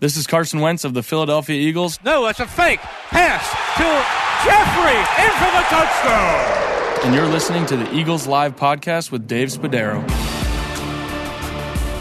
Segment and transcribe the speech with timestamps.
[0.00, 1.98] This is Carson Wentz of the Philadelphia Eagles.
[2.04, 2.78] No, that's a fake.
[2.78, 7.04] Pass to Jeffery in for the touchdown.
[7.04, 10.06] And you're listening to the Eagles Live podcast with Dave Spadaro.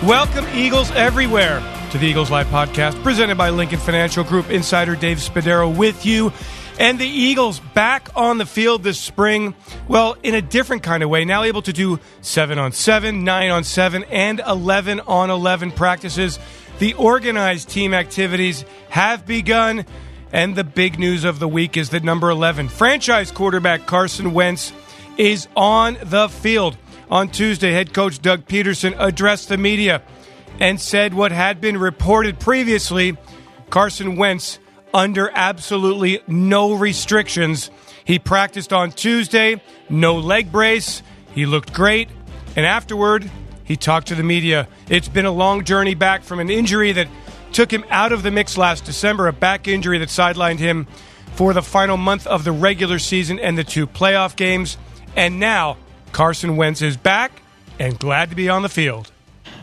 [0.04, 4.52] Welcome, Eagles everywhere, to the Eagles Live podcast presented by Lincoln Financial Group.
[4.52, 6.32] Insider Dave Spadaro with you.
[6.79, 9.55] And the Eagles back on the field this spring,
[9.88, 11.25] well, in a different kind of way.
[11.25, 16.38] Now able to do 7 on 7, 9 on 7, and 11 on 11 practices.
[16.80, 19.86] The organized team activities have begun.
[20.31, 24.73] And the big news of the week is that number 11, franchise quarterback Carson Wentz,
[25.17, 26.77] is on the field.
[27.09, 30.02] On Tuesday, head coach Doug Pederson addressed the media
[30.59, 33.16] and said what had been reported previously
[33.70, 34.59] Carson Wentz
[34.94, 37.72] under absolutely no restrictions.
[38.03, 41.02] He practiced on Tuesday, no leg brace.
[41.34, 42.09] He looked great.
[42.55, 43.30] And afterward,
[43.67, 44.67] he talked to the media.
[44.89, 47.09] It's been a long journey back from an injury that
[47.52, 50.88] took him out of the mix last December, a back injury that sidelined him
[51.34, 54.77] for the final month of the regular season and the two playoff games.
[55.17, 55.75] And now,
[56.14, 57.42] Carson Wentz is back
[57.77, 59.11] and glad to be on the field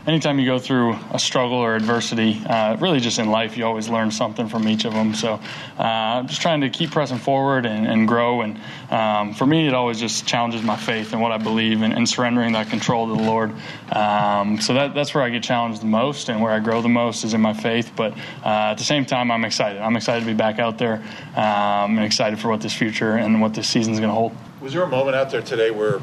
[0.07, 3.89] anytime you go through a struggle or adversity, uh, really just in life, you always
[3.89, 5.13] learn something from each of them.
[5.13, 5.39] So
[5.79, 8.41] uh, I'm just trying to keep pressing forward and, and grow.
[8.41, 11.93] And um, for me, it always just challenges my faith and what I believe and,
[11.93, 13.53] and surrendering that control to the Lord.
[13.91, 16.89] Um, so that, that's where I get challenged the most and where I grow the
[16.89, 17.91] most is in my faith.
[17.95, 19.81] But uh, at the same time, I'm excited.
[19.81, 21.03] I'm excited to be back out there
[21.35, 24.35] um, and excited for what this future and what this season is going to hold.
[24.61, 25.99] Was there a moment out there today where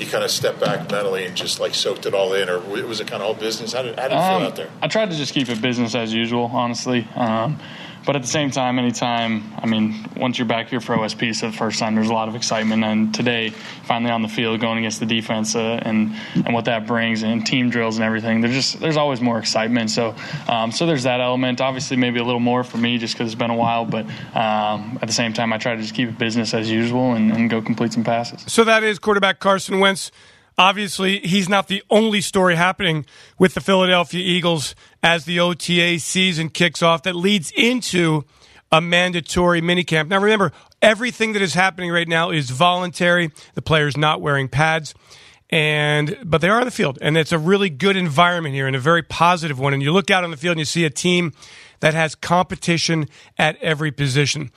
[0.00, 2.86] you kind of stepped back mentally and just like soaked it all in, or it
[2.86, 3.72] was it kind of all business?
[3.72, 4.70] How did, how did it um, feel out there?
[4.82, 7.06] I tried to just keep it business as usual, honestly.
[7.14, 7.58] Um,
[8.04, 11.50] but at the same time, anytime, I mean, once you're back here for OSP, so
[11.50, 12.84] the first time, there's a lot of excitement.
[12.84, 16.86] And today, finally on the field, going against the defense uh, and and what that
[16.86, 19.90] brings, and team drills and everything, there's just there's always more excitement.
[19.90, 20.14] So
[20.48, 21.60] um, so there's that element.
[21.60, 23.84] Obviously, maybe a little more for me just because it's been a while.
[23.84, 27.12] But um, at the same time, I try to just keep it business as usual
[27.12, 28.44] and, and go complete some passes.
[28.46, 30.10] So that is quarterback Carson Wentz
[30.58, 33.06] obviously he's not the only story happening
[33.38, 38.24] with the Philadelphia Eagles as the OTA season kicks off that leads into
[38.70, 40.08] a mandatory minicamp.
[40.08, 40.52] Now remember,
[40.82, 43.30] everything that is happening right now is voluntary.
[43.54, 44.94] The players not wearing pads.
[45.50, 48.76] And but they are on the field, and it's a really good environment here and
[48.76, 49.72] a very positive one.
[49.72, 51.32] And you look out on the field and you see a team
[51.80, 53.08] that has competition
[53.38, 54.50] at every position.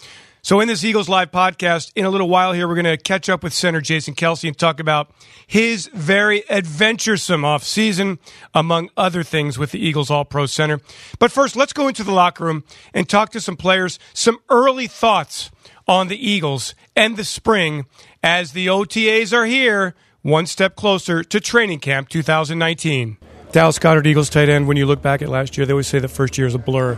[0.43, 3.29] So, in this Eagles Live podcast, in a little while here, we're going to catch
[3.29, 5.11] up with center Jason Kelce and talk about
[5.45, 8.17] his very adventuresome offseason,
[8.55, 10.79] among other things, with the Eagles All Pro Center.
[11.19, 14.87] But first, let's go into the locker room and talk to some players, some early
[14.87, 15.51] thoughts
[15.87, 17.85] on the Eagles and the spring
[18.23, 19.93] as the OTAs are here,
[20.23, 23.17] one step closer to training camp 2019.
[23.51, 25.99] Dallas Goedert, Eagles tight end, when you look back at last year, they always say
[25.99, 26.97] the first year is a blur.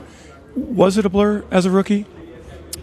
[0.56, 2.06] Was it a blur as a rookie?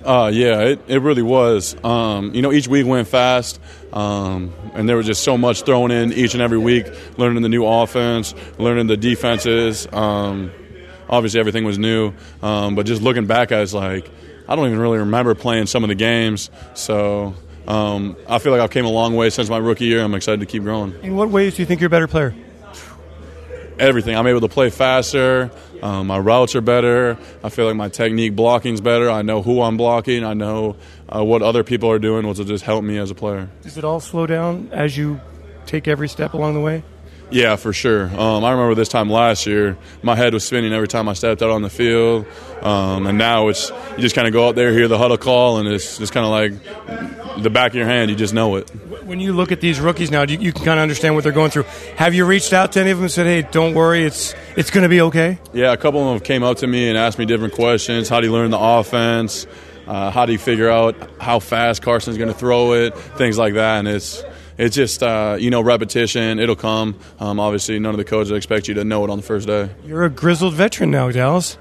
[0.05, 1.77] Uh, yeah, it, it really was.
[1.85, 3.61] Um, you know, each week went fast,
[3.93, 6.87] um, and there was just so much thrown in each and every week,
[7.19, 9.87] learning the new offense, learning the defenses.
[9.93, 10.51] Um,
[11.09, 12.13] obviously, everything was new,
[12.43, 14.11] um, but just looking back, I was like,
[14.49, 16.51] I don't even really remember playing some of the games.
[16.75, 17.35] So
[17.69, 20.03] um, I feel like I've came a long way since my rookie year.
[20.03, 20.95] I'm excited to keep growing.
[21.03, 22.35] In what ways do you think you're a better player?
[23.81, 24.15] Everything.
[24.15, 25.51] I'm able to play faster.
[25.83, 27.17] Um, my routes are better.
[27.43, 29.11] I feel like my technique blocking's better.
[29.11, 30.23] I know who I'm blocking.
[30.23, 30.77] I know
[31.09, 33.49] uh, what other people are doing, which will just help me as a player.
[33.63, 35.19] Does it all slow down as you
[35.65, 36.83] take every step along the way?
[37.31, 38.07] Yeah, for sure.
[38.07, 41.43] Um, I remember this time last year, my head was spinning every time I stepped
[41.43, 42.27] out on the field,
[42.61, 45.59] um, and now it's you just kind of go out there, hear the huddle call,
[45.59, 48.11] and it's just kind of like the back of your hand.
[48.11, 48.69] You just know it.
[49.05, 51.33] When you look at these rookies now, you, you can kind of understand what they're
[51.33, 51.65] going through.
[51.97, 54.71] Have you reached out to any of them and said, "Hey, don't worry, it's it's
[54.71, 55.39] going to be okay"?
[55.53, 58.09] Yeah, a couple of them came up to me and asked me different questions.
[58.09, 59.47] How do you learn the offense?
[59.87, 62.97] Uh, how do you figure out how fast Carson's going to throw it?
[62.97, 64.23] Things like that, and it's
[64.61, 66.39] it's just uh, you know repetition.
[66.39, 66.99] It'll come.
[67.19, 69.71] Um, obviously, none of the coaches expect you to know it on the first day.
[69.85, 71.57] You're a grizzled veteran now, Dallas.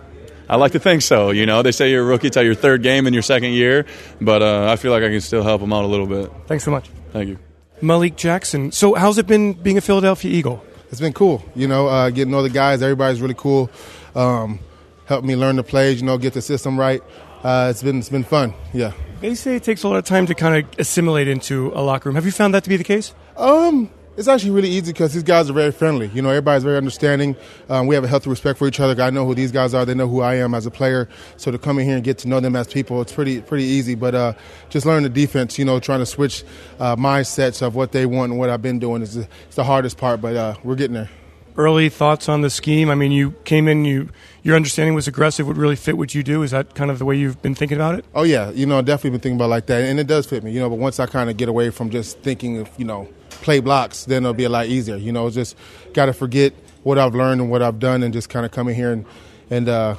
[0.50, 1.30] I like to think so.
[1.30, 3.86] You know, they say you're a rookie till your third game in your second year,
[4.20, 6.32] but uh, I feel like I can still help them out a little bit.
[6.48, 6.90] Thanks so much.
[7.14, 7.40] Thank you,
[7.82, 8.72] Malik Jackson.
[8.72, 10.66] So, how's it been being a Philadelphia Eagle?
[10.92, 11.44] It's been cool.
[11.56, 12.82] You know, uh, getting all the guys.
[12.82, 13.70] Everybody's really cool.
[14.16, 14.60] Um,
[15.06, 16.02] helped me learn the plays.
[16.02, 17.02] You know, get the system right.
[17.44, 18.54] Uh, it's been it's been fun.
[18.74, 18.94] Yeah.
[19.22, 22.10] They say it takes a lot of time to kind of assimilate into a locker
[22.10, 22.16] room.
[22.16, 23.14] Have you found that to be the case?
[23.38, 26.08] Um, it's actually really easy because these guys are very friendly.
[26.08, 27.38] You know, everybody's very understanding.
[27.70, 29.02] Um, we have a healthy respect for each other.
[29.02, 29.86] I know who these guys are.
[29.86, 31.08] They know who I am as a player.
[31.38, 33.64] So to come in here and get to know them as people, it's pretty pretty
[33.64, 33.96] easy.
[33.96, 34.34] But uh,
[34.70, 35.58] just learn the defense.
[35.58, 36.44] You know, trying to switch
[36.80, 39.98] uh, mindsets of what they want and what I've been doing is the, the hardest
[39.98, 40.20] part.
[40.20, 41.10] But uh, we're getting there.
[41.58, 42.90] Early thoughts on the scheme?
[42.90, 44.10] I mean, you came in, you
[44.44, 46.44] your understanding was aggressive would really fit what you do.
[46.44, 48.06] Is that kind of the way you've been thinking about it?
[48.16, 50.26] Oh yeah, you know, I definitely been thinking about it like that, and it does
[50.26, 50.52] fit me.
[50.52, 53.08] You know, but once I kind of get away from just thinking of you know
[53.30, 54.96] play blocks, then it'll be a lot easier.
[54.96, 55.56] You know, just
[55.94, 56.54] got to forget
[56.84, 59.06] what I've learned and what I've done, and just kind of come in here and
[59.50, 59.96] and uh,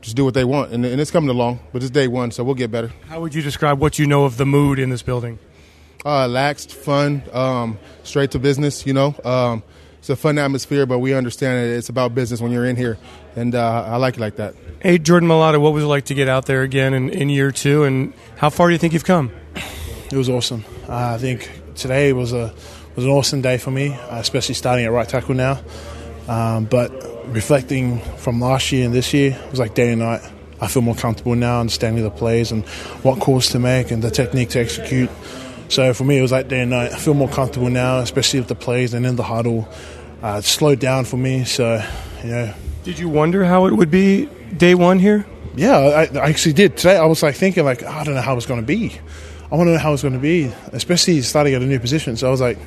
[0.00, 0.72] just do what they want.
[0.72, 2.92] And, and it's coming along, but it's day one, so we'll get better.
[3.08, 5.38] How would you describe what you know of the mood in this building?
[6.04, 8.86] Uh, laxed, fun, um, straight to business.
[8.86, 9.62] You know, um,
[10.02, 12.98] it's a fun atmosphere, but we understand that it's about business when you're in here,
[13.36, 14.56] and uh, I like it like that.
[14.80, 17.52] Hey, Jordan Mailata, what was it like to get out there again in, in year
[17.52, 19.30] two, and how far do you think you've come?
[20.10, 20.64] It was awesome.
[20.88, 22.52] Uh, I think today was a
[22.96, 25.60] was an awesome day for me, uh, especially starting at right tackle now.
[26.26, 26.90] Um, but
[27.32, 30.28] reflecting from last year and this year, it was like day and night.
[30.60, 32.66] I feel more comfortable now, understanding the plays and
[33.04, 35.10] what calls to make and the technique to execute.
[35.72, 36.92] So for me, it was like day and night.
[36.92, 39.66] I feel more comfortable now, especially with the plays and in the huddle.
[40.22, 41.82] Uh, it slowed down for me, so
[42.22, 42.54] yeah.
[42.84, 45.24] Did you wonder how it would be day one here?
[45.56, 46.76] Yeah, I, I actually did.
[46.76, 49.00] Today I was like thinking like I don't know how it's going to be.
[49.50, 52.18] I want to know how it's going to be, especially starting at a new position.
[52.18, 52.58] So I was like,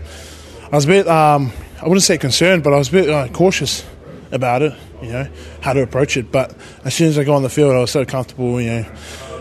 [0.71, 3.27] I was a bit, um, I wouldn't say concerned, but I was a bit uh,
[3.27, 3.85] cautious
[4.31, 4.73] about it,
[5.03, 5.27] you know,
[5.61, 6.31] how to approach it.
[6.31, 8.83] But as soon as I got on the field, I was so comfortable, you know,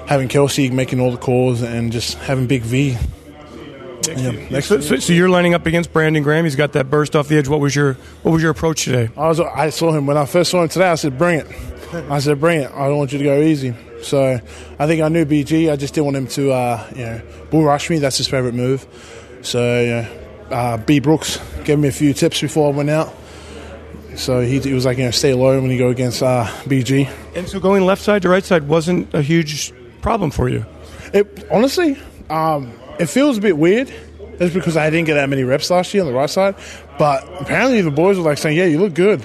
[0.07, 2.99] having Kelce making all the calls and just having Big V.
[4.09, 6.45] Yeah, so, so, so, you're lining up against Brandon Graham.
[6.45, 7.49] He's got that burst off the edge.
[7.49, 9.11] What was your What was your approach today?
[9.17, 9.41] I was.
[9.41, 10.89] I saw him when I first saw him today.
[10.89, 11.47] I said, "Bring it."
[12.11, 13.75] I said, "Bring it." I don't want you to go easy.
[14.03, 14.41] So
[14.79, 15.73] I think I knew BG.
[15.73, 17.99] I just didn't want him to, uh, you know, bull rush me.
[17.99, 18.87] That's his favourite move.
[19.43, 20.09] So you know,
[20.51, 23.15] uh, B Brooks gave me a few tips before I went out.
[24.17, 27.11] So he, he, was like, you know, stay low when you go against uh, BG.
[27.35, 29.73] And so going left side to right side wasn't a huge
[30.03, 30.65] problem for you.
[31.13, 31.99] It honestly,
[32.31, 33.93] um, it feels a bit weird.
[34.39, 36.57] That's because I didn't get that many reps last year on the right side.
[36.99, 39.25] But apparently the boys were like saying, "Yeah, you look good.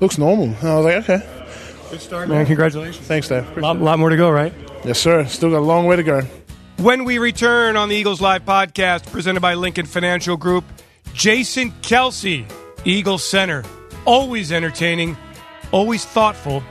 [0.00, 1.26] Looks normal." And I was like, "Okay."
[1.90, 2.46] Good start, man.
[2.46, 3.06] Congratulations.
[3.06, 3.44] Thanks, Dave.
[3.56, 4.52] A lot, lot more to go, right?
[4.84, 5.24] Yes, sir.
[5.26, 6.22] Still got a long way to go.
[6.76, 10.64] When we return on the Eagles Live podcast presented by Lincoln Financial Group,
[11.12, 12.50] Jason Kelce,
[12.84, 13.64] Eagles center,
[14.06, 15.16] always entertaining,
[15.72, 16.62] always thoughtful.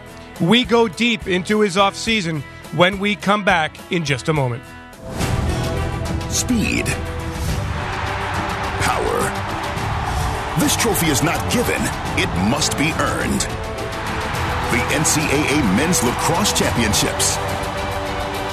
[0.41, 2.41] We go deep into his offseason
[2.75, 4.63] when we come back in just a moment.
[6.29, 6.85] Speed.
[8.85, 9.19] Power.
[10.59, 11.81] This trophy is not given,
[12.21, 13.41] it must be earned.
[14.69, 17.35] The NCAA Men's Lacrosse Championships.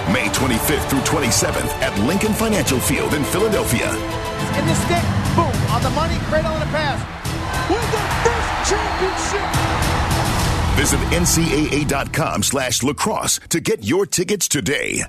[0.08, 3.90] May 25th through 27th at Lincoln Financial Field in Philadelphia.
[3.90, 5.04] In the stick,
[5.36, 6.96] boom, on the money, cradle and the pass.
[7.68, 9.66] With the first championship.
[10.76, 15.02] Visit ncaa.com slash lacrosse to get your tickets today.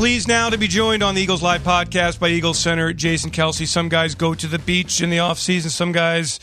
[0.00, 3.66] Pleased now to be joined on the Eagles Live podcast by Eagles center Jason Kelce.
[3.66, 5.70] Some guys go to the beach in the off season.
[5.70, 6.40] Some guys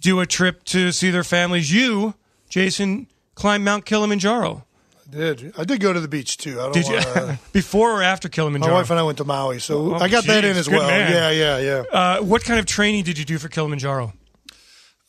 [0.00, 1.70] do a trip to see their families.
[1.70, 2.14] You,
[2.48, 4.64] Jason, climb Mount Kilimanjaro.
[5.06, 5.52] I did.
[5.58, 6.58] I did go to the beach too.
[6.58, 6.94] I don't did you?
[6.94, 8.72] Wanna, Before or after Kilimanjaro?
[8.72, 10.70] My wife and I went to Maui, so oh, I got geez, that in as
[10.70, 10.88] well.
[10.88, 11.12] Man.
[11.12, 11.82] Yeah, yeah, yeah.
[11.92, 14.14] Uh, what kind of training did you do for Kilimanjaro?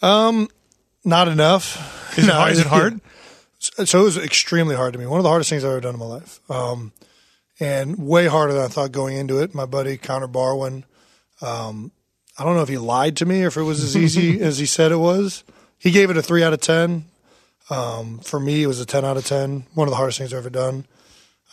[0.01, 0.49] Um,
[1.05, 2.17] not enough.
[2.17, 2.51] Is, no, it, hard?
[2.51, 3.01] Is it hard?
[3.87, 5.05] So it was extremely hard to me.
[5.05, 6.41] One of the hardest things I've ever done in my life.
[6.51, 6.91] Um,
[7.59, 9.53] and way harder than I thought going into it.
[9.53, 10.83] My buddy Connor Barwin,
[11.41, 11.91] um,
[12.37, 14.57] I don't know if he lied to me or if it was as easy as
[14.57, 15.43] he said it was.
[15.77, 17.05] He gave it a three out of ten.
[17.69, 19.65] Um, for me, it was a ten out of ten.
[19.73, 20.85] One of the hardest things I've ever done.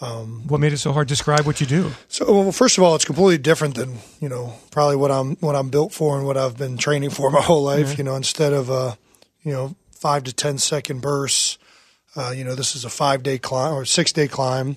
[0.00, 1.07] Um, what made it so hard?
[1.07, 1.93] Describe what you do.
[2.09, 5.55] So, well, first of all, it's completely different than you know probably what I'm what
[5.55, 7.88] I'm built for and what I've been training for my whole life.
[7.91, 7.99] Mm-hmm.
[7.99, 8.95] You know, instead of uh,
[9.43, 11.57] you know five to ten second bursts,
[12.17, 14.76] uh, you know this is a five day climb or six day climb.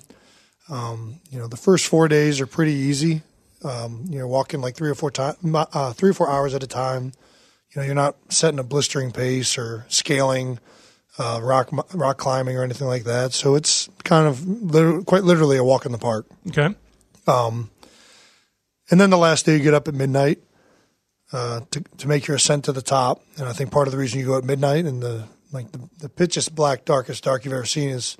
[0.68, 3.22] Um, you know, the first four days are pretty easy.
[3.64, 6.62] Um, you know, walking like three or four time, uh, three or four hours at
[6.62, 7.12] a time.
[7.70, 10.58] You know, you're not setting a blistering pace or scaling,
[11.18, 13.32] uh, rock rock climbing or anything like that.
[13.32, 16.26] So it's kind of literally, quite literally a walk in the park.
[16.48, 16.74] Okay.
[17.26, 17.70] Um,
[18.90, 20.38] and then the last day you get up at midnight
[21.32, 23.22] uh, to to make your ascent to the top.
[23.38, 25.88] And I think part of the reason you go at midnight and the like the,
[25.98, 28.16] the pitchest black, darkest dark you've ever seen is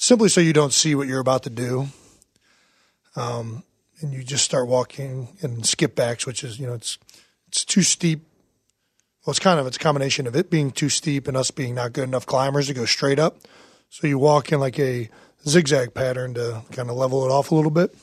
[0.00, 1.86] simply so you don't see what you're about to do.
[3.16, 3.62] Um,
[4.00, 6.96] and you just start walking and switchbacks, which is, you know, it's,
[7.48, 8.24] it's too steep.
[9.26, 11.74] Well, it's kind of, it's a combination of it being too steep and us being
[11.74, 13.40] not good enough climbers to go straight up.
[13.90, 15.10] So you walk in like a
[15.46, 17.94] zigzag pattern to kind of level it off a little bit.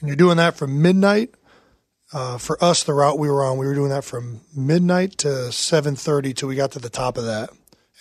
[0.00, 1.34] And you're doing that from midnight.
[2.12, 5.28] Uh, for us, the route we were on, we were doing that from midnight to
[5.28, 7.48] 7.30 till we got to the top of that.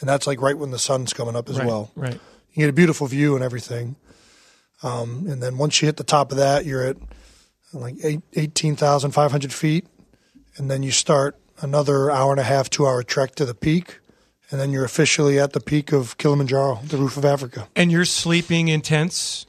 [0.01, 1.91] And that's like right when the sun's coming up as right, well.
[1.95, 2.19] Right.
[2.53, 3.95] You get a beautiful view and everything.
[4.81, 6.97] Um, and then once you hit the top of that, you're at
[7.73, 7.95] like
[8.33, 9.85] 18,500 feet.
[10.57, 13.99] And then you start another hour and a half, two hour trek to the peak,
[14.51, 17.67] and then you're officially at the peak of Kilimanjaro, the roof of Africa.
[17.75, 19.45] And you're sleeping in tents,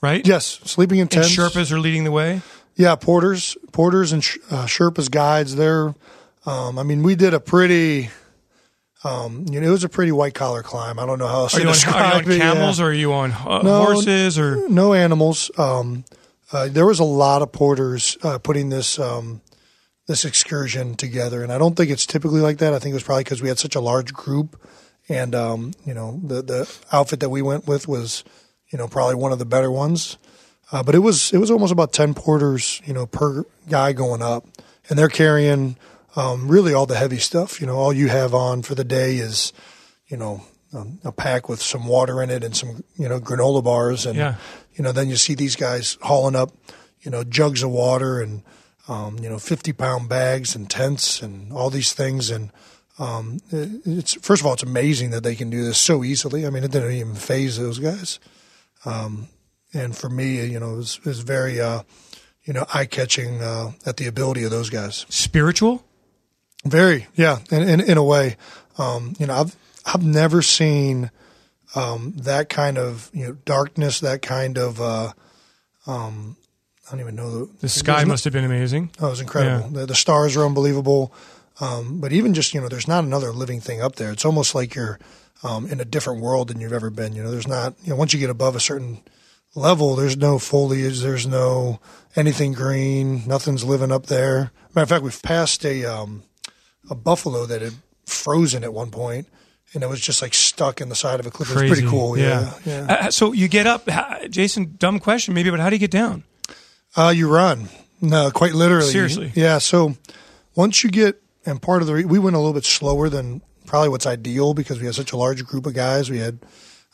[0.00, 0.26] right?
[0.26, 1.34] Yes, sleeping in And tents.
[1.34, 2.42] Sherpas are leading the way.
[2.76, 5.56] Yeah, porters, porters, and uh, Sherpas guides.
[5.56, 5.94] They're,
[6.46, 8.10] um, I mean, we did a pretty,
[9.02, 10.98] um, you know, it was a pretty white collar climb.
[10.98, 12.38] I don't know how else Are to you on, are you on it, yeah.
[12.38, 14.68] camels or are you on uh, No, horses or?
[14.68, 15.50] no animals.
[15.56, 16.04] Um,
[16.52, 19.40] uh, there was a lot of porters uh, putting this um,
[20.06, 22.74] this excursion together, and I don't think it's typically like that.
[22.74, 24.60] I think it was probably because we had such a large group,
[25.08, 28.24] and um, you know, the the outfit that we went with was,
[28.72, 30.18] you know, probably one of the better ones.
[30.72, 34.20] Uh, but it was it was almost about ten porters, you know, per guy going
[34.20, 34.46] up,
[34.88, 35.76] and they're carrying
[36.16, 37.60] um, really all the heavy stuff.
[37.60, 39.52] You know, all you have on for the day is,
[40.08, 43.62] you know, um, a pack with some water in it and some you know granola
[43.62, 44.34] bars, and Yeah.
[44.74, 46.50] you know then you see these guys hauling up,
[47.02, 48.42] you know, jugs of water and
[48.88, 52.50] um, you know fifty pound bags and tents and all these things and.
[52.98, 56.44] Um, it- it's first of all, it's amazing that they can do this so easily.
[56.46, 58.18] I mean, it didn't even faze those guys.
[58.84, 59.28] Um,
[59.72, 61.82] and for me, you know, it was, it was very, uh,
[62.44, 65.06] you know, eye catching uh, at the ability of those guys.
[65.08, 65.82] Spiritual?
[66.64, 68.36] Very, yeah, in in, in a way.
[68.78, 71.10] Um, you know, I've I've never seen
[71.74, 74.80] um, that kind of you know darkness, that kind of.
[74.80, 75.12] Uh,
[75.86, 76.36] um,
[76.86, 78.90] I don't even know the, The sky must have been amazing.
[79.00, 79.68] Oh, it was incredible.
[79.68, 81.12] The, the stars are unbelievable.
[81.60, 84.10] Um, but even just you know, there's not another living thing up there.
[84.12, 84.98] It's almost like you're
[85.42, 87.14] um, in a different world than you've ever been.
[87.14, 87.74] You know, there's not.
[87.84, 89.02] You know, once you get above a certain
[89.54, 91.00] level, there's no foliage.
[91.00, 91.80] There's no
[92.16, 93.26] anything green.
[93.26, 94.50] Nothing's living up there.
[94.74, 96.22] Matter of fact, we've passed a um,
[96.88, 97.74] a buffalo that had
[98.06, 99.26] frozen at one point,
[99.74, 101.50] and it was just like stuck in the side of a cliff.
[101.50, 102.16] It was pretty cool.
[102.18, 102.86] Yeah, yeah.
[102.88, 104.74] Uh, so you get up, how- Jason.
[104.78, 106.24] Dumb question, maybe, but how do you get down?
[106.96, 107.68] Uh, you run.
[108.00, 108.90] No, quite literally.
[108.90, 109.30] Seriously?
[109.34, 109.58] Yeah.
[109.58, 109.96] So
[110.54, 113.42] once you get, and part of the, re- we went a little bit slower than
[113.66, 116.10] probably what's ideal because we had such a large group of guys.
[116.10, 116.40] We had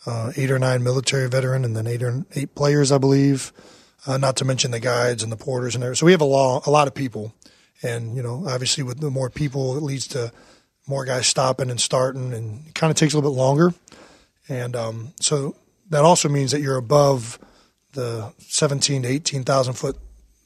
[0.05, 3.53] uh, eight or nine military veteran and then eight or eight players, I believe.
[4.07, 5.97] Uh, not to mention the guides and the porters and everything.
[5.99, 7.33] So we have a lot, a lot of people,
[7.83, 10.33] and you know, obviously with the more people, it leads to
[10.87, 13.75] more guys stopping and starting, and it kind of takes a little bit longer.
[14.49, 15.57] And um, so
[15.91, 17.39] that also means that you're above
[17.93, 19.97] the 17 to 18,000 foot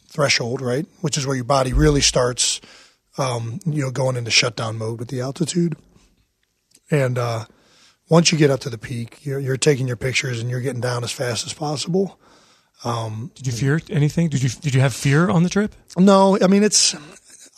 [0.09, 0.87] threshold, right?
[1.01, 2.61] Which is where your body really starts,
[3.19, 5.77] um, you know, going into shutdown mode with the altitude.
[6.91, 7.45] And uh,
[8.09, 10.81] once you get up to the peak, you're, you're taking your pictures and you're getting
[10.81, 12.19] down as fast as possible.
[12.85, 14.29] Um, Did you fear anything?
[14.29, 15.75] Did you did you have fear on the trip?
[15.99, 16.97] no, I mean it's.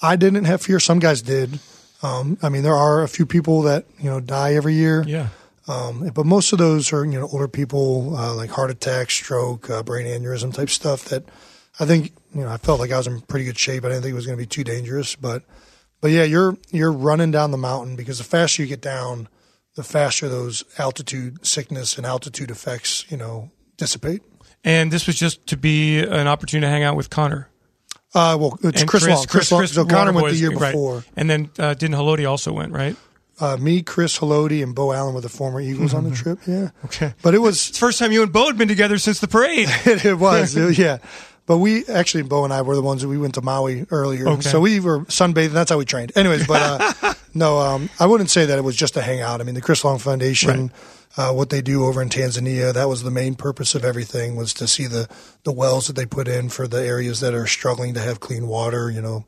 [0.05, 0.81] I didn't have fear.
[0.81, 1.61] Some guys did.
[2.03, 5.05] Um, I mean, there are a few people that you know die every year.
[5.07, 5.29] Yeah.
[5.69, 9.71] Um, but most of those are you know older people, uh, like heart attack, stroke,
[9.71, 11.05] uh, brain aneurysm type stuff.
[11.07, 11.25] That
[11.79, 13.85] I think you know I felt like I was in pretty good shape.
[13.85, 15.45] I didn't think it was going to be too dangerous, but
[16.01, 19.29] but yeah, you're you're running down the mountain because the faster you get down,
[19.77, 24.23] the faster those altitude sickness and altitude effects you know dissipate.
[24.65, 27.49] And this was just to be an opportunity to hang out with Connor.
[28.15, 29.25] Uh, well, it's And Chris, Long.
[29.27, 29.67] Chris, Long.
[29.67, 30.73] so Connor went the year right.
[30.73, 31.05] before.
[31.17, 32.95] and then uh, didn't Haloti also went right?
[33.41, 36.39] Uh, me, Chris Haloti, and Beau Allen were the former Eagles on the trip.
[36.47, 36.71] Yeah.
[36.85, 37.15] Okay.
[37.23, 39.27] But it was It's the first time you and Beau had been together since the
[39.27, 39.69] parade.
[39.85, 40.99] it was, yeah.
[41.47, 44.29] But we actually, Beau and I were the ones that we went to Maui earlier,
[44.29, 44.43] Okay.
[44.43, 45.51] so we were sunbathing.
[45.51, 46.13] That's how we trained.
[46.15, 46.63] Anyways, but
[47.03, 49.41] uh, no, um, I wouldn't say that it was just a hangout.
[49.41, 50.71] I mean, the Chris Long Foundation,
[51.17, 54.55] uh, what they do over in Tanzania, that was the main purpose of everything was
[54.55, 55.09] to see the
[55.45, 58.47] the wells that they put in for the areas that are struggling to have clean
[58.47, 58.91] water.
[58.91, 59.25] You know,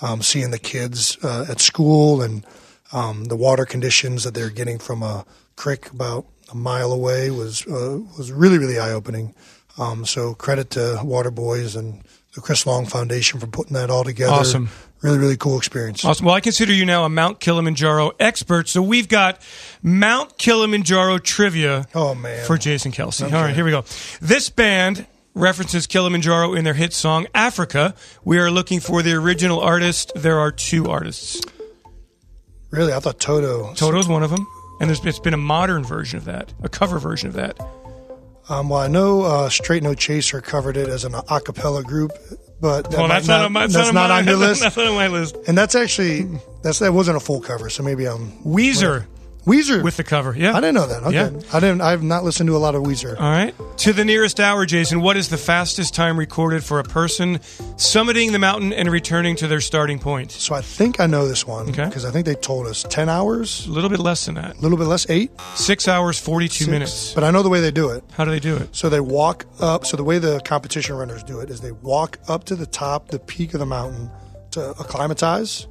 [0.00, 2.46] um, seeing the kids uh, at school and
[2.92, 5.24] um, the water conditions that they're getting from a
[5.56, 9.34] creek about a mile away was uh, was really really eye opening.
[9.76, 14.32] Um, so credit to Waterboys and the Chris Long Foundation for putting that all together.
[14.32, 14.68] Awesome.
[15.04, 16.02] Really really cool experience.
[16.02, 16.24] Awesome.
[16.24, 18.68] Well, I consider you now a Mount Kilimanjaro expert.
[18.70, 19.38] So we've got
[19.82, 22.46] Mount Kilimanjaro trivia Oh man.
[22.46, 23.22] for Jason Kelce.
[23.30, 23.84] All right, here we go.
[24.22, 27.94] This band references Kilimanjaro in their hit song Africa.
[28.24, 30.10] We are looking for the original artist.
[30.16, 31.42] There are two artists.
[32.70, 33.74] really, I thought Toto.
[33.74, 34.46] Toto's one of them,
[34.80, 37.58] and there's it's been a modern version of that, a cover version of that.
[38.48, 42.12] Um, well, I know uh, Straight No Chaser covered it as an a cappella group,
[42.64, 44.62] but that well, that's not, on my, that's not on your list.
[44.62, 45.36] That's not on my list.
[45.46, 46.26] And that's actually
[46.62, 49.04] that's that wasn't a full cover, so maybe I'm Weezer
[49.44, 50.34] Weezer with the cover.
[50.36, 50.52] Yeah.
[50.56, 51.02] I didn't know that.
[51.02, 51.30] Okay, Yeah.
[51.52, 51.82] I didn't.
[51.82, 53.14] I've not listened to a lot of Weezer.
[53.20, 53.54] All right.
[53.78, 57.38] To the nearest hour, Jason, what is the fastest time recorded for a person
[57.76, 60.32] summiting the mountain and returning to their starting point?
[60.32, 61.84] So I think I know this one Okay.
[61.84, 64.56] because I think they told us ten hours, A little bit less than that.
[64.56, 66.70] a little bit less, eight, Six hours, 42 six.
[66.70, 67.12] minutes.
[67.14, 68.02] But I know the way they do it.
[68.12, 68.74] How do they do it?
[68.74, 69.84] So they walk up.
[69.84, 73.08] So the way the competition runners do it is they walk up to the top,
[73.08, 74.10] the peak of the mountain
[74.52, 75.66] to acclimatize,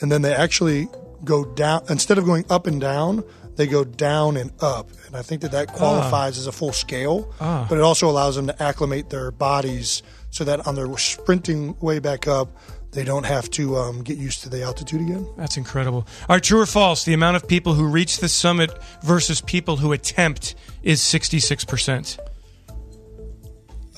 [0.00, 0.88] and then they actually
[1.24, 3.24] go down instead of going up and down.
[3.56, 7.34] They go down and up, and I think that that qualifies as a full scale.
[7.40, 7.66] Ah.
[7.68, 11.98] But it also allows them to acclimate their bodies so that on their sprinting way
[11.98, 12.56] back up,
[12.92, 15.28] they don't have to um, get used to the altitude again.
[15.36, 16.06] That's incredible.
[16.28, 17.04] All right, true or false?
[17.04, 18.70] The amount of people who reach the summit
[19.02, 22.18] versus people who attempt is 66%.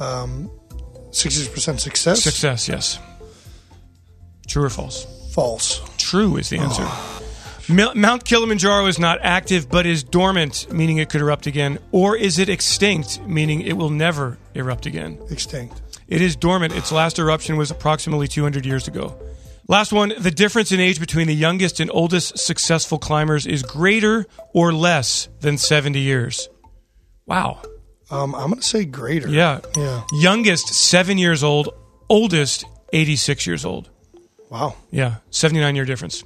[0.00, 0.50] Um,
[1.10, 2.22] 60% success?
[2.22, 2.98] Success, yes.
[4.48, 5.06] True or false?
[5.34, 5.80] False.
[6.10, 6.88] True is the answer.
[7.94, 11.78] Mount Kilimanjaro is not active but is dormant, meaning it could erupt again.
[11.92, 15.20] Or is it extinct, meaning it will never erupt again?
[15.30, 15.80] Extinct.
[16.08, 16.74] It is dormant.
[16.74, 19.16] Its last eruption was approximately 200 years ago.
[19.68, 24.26] Last one the difference in age between the youngest and oldest successful climbers is greater
[24.52, 26.48] or less than 70 years.
[27.26, 27.62] Wow.
[28.10, 29.28] Um, I'm going to say greater.
[29.28, 29.60] Yeah.
[29.76, 30.02] Yeah.
[30.14, 31.68] Youngest, seven years old.
[32.08, 33.90] Oldest, 86 years old.
[34.50, 34.74] Wow.
[34.90, 35.16] Yeah.
[35.30, 36.22] 79 year difference.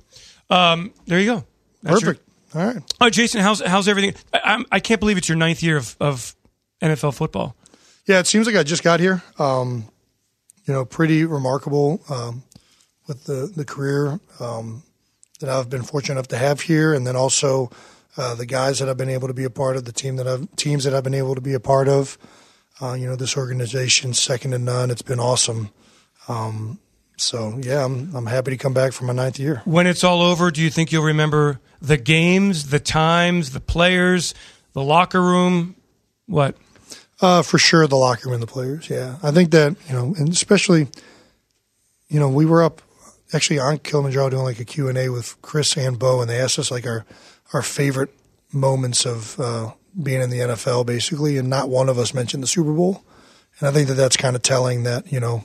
[0.50, 1.44] Um, there you go.
[1.82, 2.30] That's your- Perfect.
[2.54, 2.76] All right.
[3.00, 4.14] Oh, Jason, how's how's everything?
[4.32, 6.36] I, I'm, I can't believe it's your ninth year of, of
[6.80, 7.56] NFL football.
[8.06, 9.22] Yeah, it seems like I just got here.
[9.40, 9.88] Um,
[10.64, 12.44] you know, pretty remarkable um,
[13.08, 14.84] with the the career um,
[15.40, 17.70] that I've been fortunate enough to have here, and then also
[18.16, 20.28] uh, the guys that I've been able to be a part of, the team that
[20.28, 22.16] I've teams that I've been able to be a part of.
[22.80, 24.92] Uh, you know, this organization's second to none.
[24.92, 25.70] It's been awesome.
[26.28, 26.78] Um,
[27.16, 29.62] so yeah, I'm I'm happy to come back for my ninth year.
[29.64, 34.34] When it's all over, do you think you'll remember the games, the times, the players,
[34.72, 35.76] the locker room?
[36.26, 36.56] What?
[37.20, 38.90] Uh, for sure, the locker room and the players.
[38.90, 40.88] Yeah, I think that you know, and especially,
[42.08, 42.82] you know, we were up
[43.32, 46.40] actually on Kilimanjaro doing like a Q and A with Chris and Beau, and they
[46.40, 47.04] asked us like our
[47.52, 48.10] our favorite
[48.52, 52.48] moments of uh, being in the NFL, basically, and not one of us mentioned the
[52.48, 53.04] Super Bowl.
[53.58, 55.44] And I think that that's kind of telling that you know,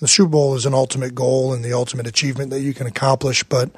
[0.00, 3.42] the Super Bowl is an ultimate goal and the ultimate achievement that you can accomplish,
[3.44, 3.70] but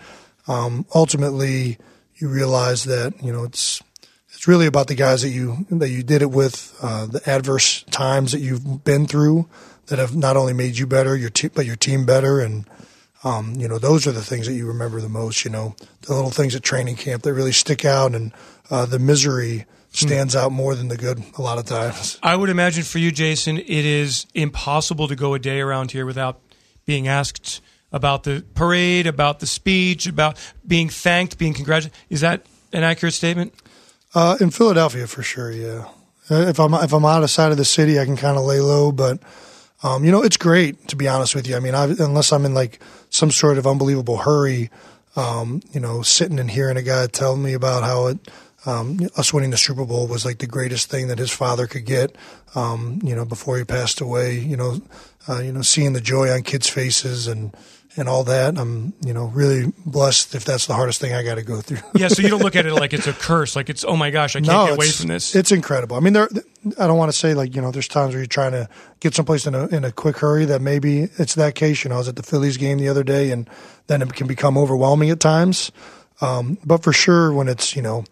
[0.48, 1.78] um, ultimately
[2.16, 3.82] you realize that you know it's
[4.30, 7.82] it's really about the guys that you that you did it with, uh, the adverse
[7.84, 9.48] times that you've been through
[9.86, 12.68] that have not only made you better, your te- but your team better, and
[13.24, 15.44] um, you know those are the things that you remember the most.
[15.44, 18.32] You know the little things at training camp that really stick out, and
[18.70, 19.66] uh, the misery
[19.98, 22.18] stands out more than the good a lot of times.
[22.22, 26.06] I would imagine for you, Jason, it is impossible to go a day around here
[26.06, 26.40] without
[26.84, 27.60] being asked
[27.92, 31.96] about the parade, about the speech, about being thanked, being congratulated.
[32.10, 33.54] Is that an accurate statement?
[34.14, 35.86] Uh, in Philadelphia, for sure, yeah.
[36.30, 38.44] Uh, If I'm if I'm out of sight of the city, I can kind of
[38.44, 39.20] lay low, but
[39.82, 41.56] um, you know, it's great to be honest with you.
[41.56, 42.80] I mean, i unless I'm in like
[43.10, 44.70] some sort of unbelievable hurry,
[45.14, 48.18] um, you know, sitting and hearing a guy tell me about how it
[48.66, 51.84] um, us winning the Super Bowl was like the greatest thing that his father could
[51.84, 52.16] get.
[52.54, 54.80] Um, you know, before he passed away, you know,
[55.28, 57.54] uh, you know, seeing the joy on kids' faces and
[57.96, 58.58] and all that.
[58.58, 61.78] I'm you know really blessed if that's the hardest thing I got to go through.
[61.96, 64.10] Yeah, so you don't look at it like it's a curse, like it's oh my
[64.10, 65.34] gosh, I can't get away from this.
[65.34, 65.96] It's incredible.
[65.96, 66.28] I mean, there.
[66.78, 68.68] I don't want to say like you know, there's times where you're trying to
[69.00, 71.84] get someplace in a in a quick hurry that maybe it's that case.
[71.84, 73.48] You know, I was at the Phillies game the other day, and
[73.86, 75.72] then it can become overwhelming at times.
[76.20, 78.04] Um, but for sure, when it's you know,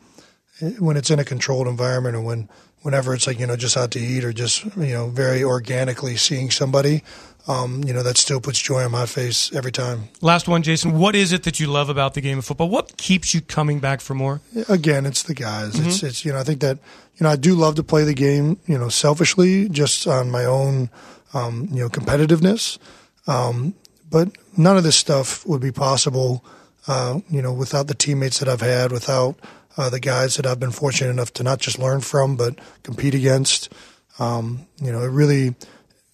[0.78, 2.48] when it's in a controlled environment, or when
[2.82, 6.16] whenever it's like you know just out to eat or just you know very organically
[6.16, 7.02] seeing somebody,
[7.48, 10.08] um, you know that still puts joy on my face every time.
[10.20, 10.98] Last one, Jason.
[10.98, 12.68] What is it that you love about the game of football?
[12.68, 14.40] What keeps you coming back for more?
[14.68, 15.78] again, it's the guys.
[15.78, 16.04] It's Mhm.
[16.08, 16.78] it's you know I think that
[17.16, 20.44] you know I do love to play the game you know selfishly just on my
[20.44, 20.90] own
[21.32, 22.78] um, you know competitiveness,
[23.26, 23.74] um,
[24.10, 26.44] but none of this stuff would be possible
[26.86, 29.36] uh, you know without the teammates that I've had, without
[29.76, 33.14] uh, the guys that I've been fortunate enough to not just learn from but compete
[33.14, 33.72] against.
[34.18, 35.54] Um, you know, it really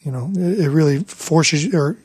[0.00, 1.98] you know it, really forces or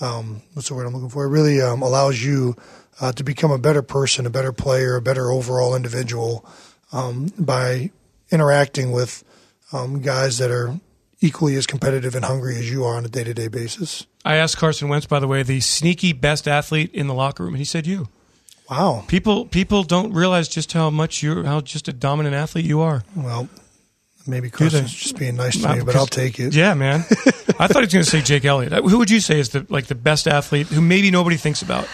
[0.00, 1.24] um, what's the word I'm looking for?
[1.24, 2.56] It really um, allows you
[3.00, 6.44] uh, to become a better person, a better player, a better overall individual
[6.92, 7.90] um, by
[8.30, 9.24] interacting with
[9.72, 10.78] um, guys that are
[11.20, 14.06] equally as competitive and hungry as you are on a day to day basis.
[14.24, 17.54] I asked Carson Wentz, by the way, the sneaky best athlete in the locker room,
[17.54, 18.08] and he said you.
[18.70, 19.04] Wow.
[19.06, 23.04] People people don't realize just how much you're how just a dominant athlete you are.
[23.14, 23.48] Well,
[24.26, 24.50] maybe?
[24.50, 26.54] Carson's just being nice to me, but I'll take it.
[26.54, 27.00] Yeah, man.
[27.58, 28.72] I thought he was going to say Jake Elliott.
[28.72, 31.86] Who would you say is the like the best athlete who maybe nobody thinks about?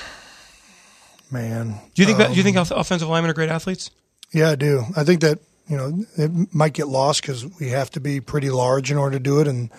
[1.30, 1.78] Man.
[1.94, 3.90] Do you think that, do you Um, think offensive linemen are great athletes?
[4.32, 4.84] Yeah, I do.
[4.96, 8.50] I think that you know it might get lost because we have to be pretty
[8.50, 9.70] large in order to do it, and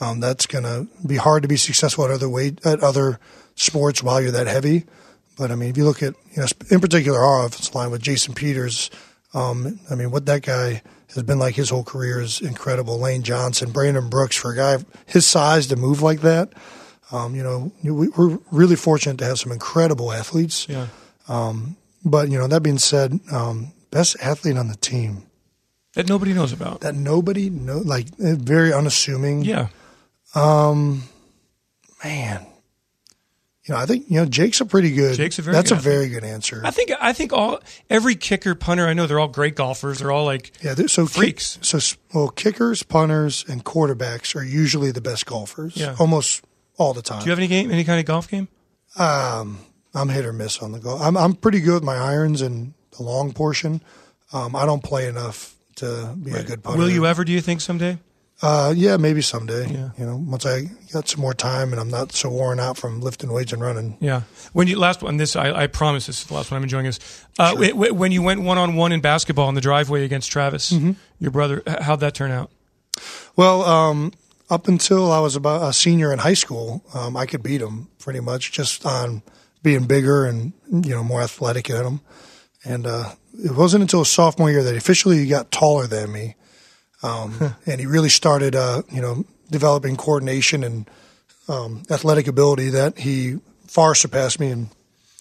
[0.00, 3.18] um, that's going to be hard to be successful at other weight at other
[3.54, 4.84] sports while you're that heavy.
[5.36, 8.02] But I mean, if you look at you know, in particular our offensive line with
[8.02, 8.90] Jason Peters,
[9.34, 10.82] um, I mean, what that guy
[11.14, 12.98] has been like his whole career is incredible.
[12.98, 16.52] Lane Johnson, Brandon Brooks, for a guy his size to move like that,
[17.10, 20.66] Um, you know, we, we're really fortunate to have some incredible athletes.
[20.68, 20.86] Yeah.
[21.28, 25.24] Um, but you know, that being said, um, best athlete on the team
[25.94, 26.80] that nobody knows about.
[26.80, 29.44] that nobody know, like eh, very unassuming.
[29.44, 29.68] Yeah.
[30.34, 31.02] Um,
[32.02, 32.46] man,
[33.64, 35.16] you know, I think you know Jake's a pretty good.
[35.16, 36.62] Jake's a very That's good a very good answer.
[36.64, 40.00] I think I think all every kicker punter I know they're all great golfers.
[40.00, 41.58] They're all like Yeah, they're- so kick- freaks.
[41.62, 41.78] so
[42.12, 45.76] well, kickers, punters, and quarterbacks are usually the best golfers.
[45.76, 45.94] Yeah.
[45.98, 46.42] almost
[46.76, 47.20] all the time.
[47.20, 48.48] Do you have any game any kind of golf game?
[48.98, 49.58] Um,
[49.94, 51.00] I'm hit or miss on the golf.
[51.00, 53.82] I'm I'm pretty good with my irons and the long portion.
[54.32, 56.78] Um, I don't play enough to be a good punter.
[56.78, 57.24] Will you ever?
[57.24, 57.98] Do you think someday?
[58.42, 59.66] Uh, yeah, maybe someday.
[59.72, 59.90] Yeah.
[59.96, 63.00] You know, once I got some more time and I'm not so worn out from
[63.00, 63.96] lifting weights and running.
[64.00, 64.22] Yeah.
[64.52, 66.86] When you last one, this I, I promise this is the last one I'm enjoying
[66.86, 67.24] this.
[67.38, 70.32] Uh, wh- wh- when you went one on one in basketball in the driveway against
[70.32, 70.92] Travis, Mm-hmm.
[71.20, 72.50] your brother, how'd that turn out?
[73.36, 74.12] Well, um,
[74.50, 77.88] up until I was about a senior in high school, um, I could beat him
[78.00, 79.22] pretty much just on
[79.62, 82.00] being bigger and you know more athletic than him.
[82.64, 86.34] And uh, it wasn't until sophomore year that officially he officially got taller than me,
[87.02, 90.90] um, and he really started uh, you know developing coordination and
[91.48, 94.50] um, athletic ability that he far surpassed me.
[94.50, 94.68] And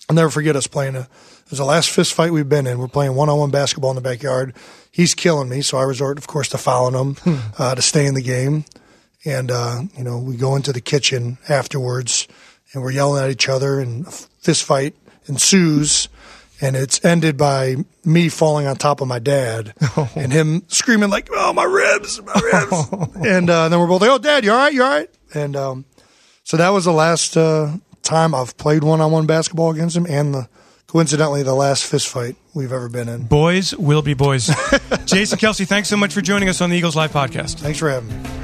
[0.10, 1.02] I'll never forget us playing a.
[1.02, 2.80] It was the last fist fight we've been in.
[2.80, 4.56] We're playing one on one basketball in the backyard.
[4.90, 8.14] He's killing me, so I resort, of course, to fouling him uh, to stay in
[8.14, 8.64] the game.
[9.26, 12.28] And uh, you know, we go into the kitchen afterwards,
[12.74, 14.96] and we're yelling at each other, and a fist fight
[15.28, 16.08] ensues.
[16.62, 19.74] And it's ended by me falling on top of my dad
[20.16, 24.12] and him screaming like, "Oh, my ribs, my ribs!" and uh, then we're both like,
[24.12, 24.74] "Oh, Dad, you all right?
[24.74, 25.86] You all right?" And um,
[26.44, 27.72] so that was the last uh,
[28.04, 30.50] time I've played one-on-one basketball against him, and the
[30.88, 33.24] coincidentally the last fist fight we've ever been in.
[33.24, 34.48] Boys will be boys.
[35.06, 37.60] Jason Kelce, thanks so much for joining us on the Eagles Live podcast.
[37.60, 38.41] Thanks for having me.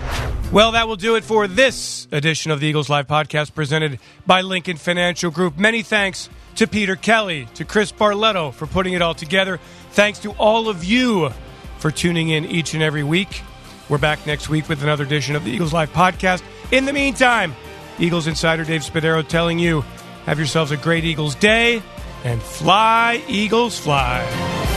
[0.49, 4.41] Well, that will do it for this edition of the Eagles Live podcast presented by
[4.41, 5.57] Lincoln Financial Group.
[5.57, 9.59] Many thanks to Peter Kelly, to Chris Barletto for putting it all together.
[9.91, 11.31] Thanks to all of you
[11.79, 13.41] for tuning in each and every week.
[13.89, 16.41] We're back next week with another edition of the Eagles Live podcast.
[16.71, 17.53] In the meantime,
[17.99, 19.81] Eagles insider Dave Spadaro telling you
[20.25, 21.83] have yourselves a great Eagles day
[22.23, 24.76] and fly, Eagles, fly.